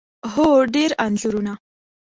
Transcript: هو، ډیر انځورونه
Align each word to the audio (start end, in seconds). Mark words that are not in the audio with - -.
هو، 0.33 0.47
ډیر 0.73 0.91
انځورونه 1.05 1.53